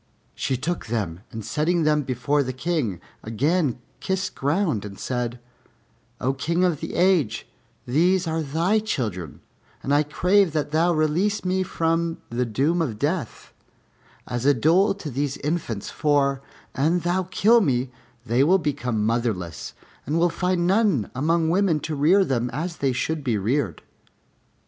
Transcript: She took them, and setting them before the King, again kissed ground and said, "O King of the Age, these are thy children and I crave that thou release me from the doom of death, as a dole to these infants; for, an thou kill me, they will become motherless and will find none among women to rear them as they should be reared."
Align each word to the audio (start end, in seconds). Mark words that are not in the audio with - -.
She 0.33 0.57
took 0.57 0.87
them, 0.87 1.19
and 1.31 1.45
setting 1.45 1.83
them 1.83 2.01
before 2.01 2.41
the 2.41 2.53
King, 2.53 2.99
again 3.21 3.77
kissed 3.99 4.33
ground 4.33 4.83
and 4.83 4.97
said, 4.97 5.39
"O 6.19 6.33
King 6.33 6.63
of 6.63 6.79
the 6.79 6.95
Age, 6.95 7.47
these 7.85 8.25
are 8.25 8.41
thy 8.41 8.79
children 8.79 9.41
and 9.83 9.93
I 9.93 10.01
crave 10.01 10.53
that 10.53 10.71
thou 10.71 10.91
release 10.91 11.45
me 11.45 11.61
from 11.61 12.17
the 12.31 12.47
doom 12.47 12.81
of 12.81 12.97
death, 12.97 13.53
as 14.27 14.43
a 14.43 14.55
dole 14.55 14.95
to 14.95 15.11
these 15.11 15.37
infants; 15.37 15.91
for, 15.91 16.41
an 16.73 17.01
thou 17.01 17.27
kill 17.29 17.61
me, 17.61 17.91
they 18.25 18.43
will 18.43 18.57
become 18.57 19.05
motherless 19.05 19.75
and 20.07 20.17
will 20.17 20.29
find 20.29 20.65
none 20.65 21.11
among 21.13 21.47
women 21.51 21.79
to 21.81 21.93
rear 21.93 22.25
them 22.25 22.49
as 22.49 22.77
they 22.77 22.91
should 22.91 23.23
be 23.23 23.37
reared." 23.37 23.83